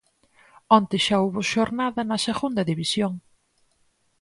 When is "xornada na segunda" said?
1.53-2.61